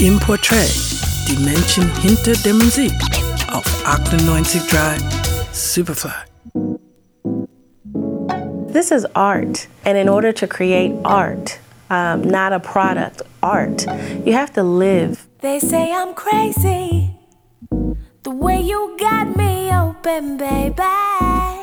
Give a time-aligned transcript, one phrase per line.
[0.00, 0.70] im Portrait,
[1.26, 2.92] die Menschen hinter der Musik
[3.50, 5.00] auf 98.3
[5.52, 6.12] Superfly.
[8.72, 13.86] This is art, and in order to create art, um, not a product, art,
[14.26, 15.26] you have to live.
[15.40, 17.16] They say I'm crazy,
[18.22, 21.55] the way you got me open, baby.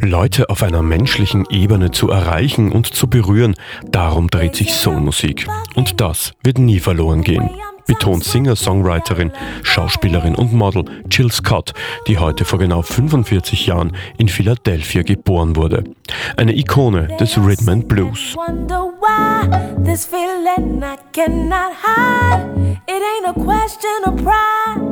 [0.00, 3.54] Leute auf einer menschlichen Ebene zu erreichen und zu berühren,
[3.84, 5.46] darum dreht sich Soulmusik.
[5.74, 7.50] Und das wird nie verloren gehen,
[7.86, 9.30] betont Singer-Songwriterin,
[9.62, 11.72] Schauspielerin und Model Jill Scott,
[12.06, 15.84] die heute vor genau 45 Jahren in Philadelphia geboren wurde.
[16.36, 18.36] Eine Ikone des Rhythm and Blues.
[19.84, 22.80] This feeling I cannot hide.
[22.86, 24.89] It ain't a question of pride.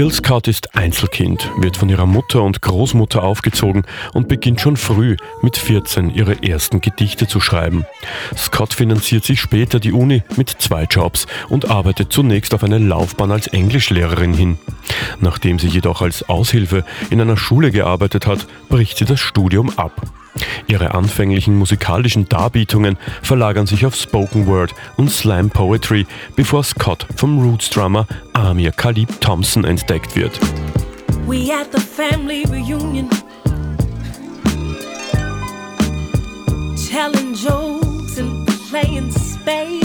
[0.00, 3.82] Jill Scott ist Einzelkind, wird von ihrer Mutter und Großmutter aufgezogen
[4.14, 7.84] und beginnt schon früh mit 14 ihre ersten Gedichte zu schreiben.
[8.34, 13.30] Scott finanziert sich später die Uni mit zwei Jobs und arbeitet zunächst auf eine Laufbahn
[13.30, 14.58] als Englischlehrerin hin.
[15.20, 20.02] Nachdem sie jedoch als Aushilfe in einer Schule gearbeitet hat, bricht sie das Studium ab.
[20.66, 27.42] Ihre anfänglichen musikalischen Darbietungen verlagern sich auf Spoken Word und Slam Poetry, bevor Scott vom
[27.42, 30.38] Roots-Drummer Amir Khalib Thompson entdeckt wird.
[31.26, 33.08] We at the family reunion.
[36.90, 39.79] Telling jokes and playing spades.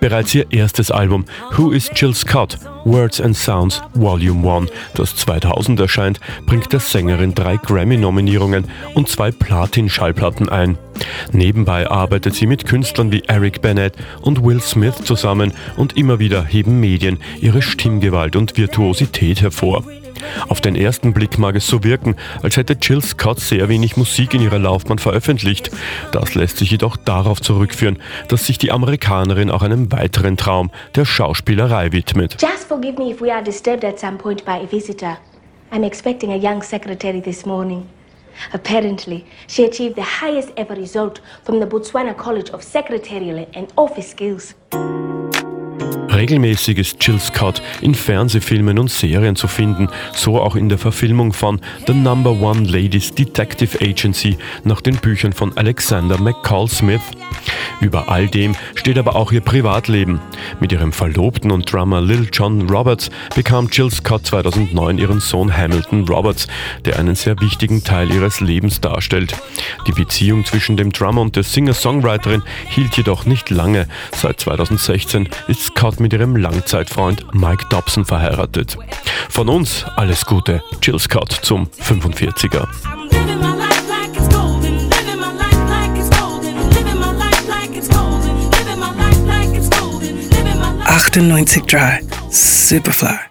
[0.00, 1.24] Bereits ihr erstes Album
[1.56, 2.58] Who is Jill Scott?
[2.84, 9.30] Words and Sounds Volume 1, das 2000 erscheint, bringt der Sängerin drei Grammy-Nominierungen und zwei
[9.30, 10.78] Platin-Schallplatten ein.
[11.32, 16.44] Nebenbei arbeitet sie mit Künstlern wie Eric Bennett und Will Smith zusammen und immer wieder
[16.44, 19.84] heben Medien ihre Stimmgewalt und Virtuosität hervor.
[20.48, 24.34] Auf den ersten Blick mag es so wirken, als hätte Jill Scott sehr wenig Musik
[24.34, 25.70] in ihrer Laufbahn veröffentlicht.
[26.12, 31.04] Das lässt sich jedoch darauf zurückführen, dass sich die Amerikanerin auch einem weiteren Traum, der
[31.04, 32.36] Schauspielerei widmet.
[32.40, 35.18] Just forgive me if we are disturbed at some point by a visitor.
[35.70, 37.86] I'm expecting a young secretary this morning.
[38.52, 44.10] Apparently, she achieved the highest ever result from the Botswana College of Secretarial and Office
[44.10, 44.54] Skills.
[46.18, 51.32] Regelmäßig ist Jill Scott in Fernsehfilmen und Serien zu finden, so auch in der Verfilmung
[51.32, 57.02] von The Number One Ladies Detective Agency nach den Büchern von Alexander McCall Smith.
[57.80, 60.20] Über all dem steht aber auch ihr Privatleben.
[60.58, 66.04] Mit ihrem Verlobten und Drummer Lil John Roberts bekam Jill Scott 2009 ihren Sohn Hamilton
[66.08, 66.48] Roberts,
[66.84, 69.36] der einen sehr wichtigen Teil ihres Lebens darstellt.
[69.86, 73.86] Die Beziehung zwischen dem Drummer und der Singer-Songwriterin hielt jedoch nicht lange.
[74.12, 78.76] Seit 2016 ist Scott mit ihrem Langzeitfreund Mike Dobson verheiratet.
[79.28, 82.66] Von uns alles Gute, Jill Scott zum 45er.
[82.84, 84.88] I'm living my life like it's golden.
[84.90, 86.54] Living my life like it's golden.
[86.70, 88.50] Living my life like it's golden.
[88.50, 90.16] Living my life like it's golden.
[90.30, 91.12] Living my life.
[91.12, 93.27] 98.3 Superfly.